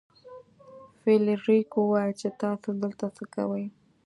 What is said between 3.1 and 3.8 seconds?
څه کوئ.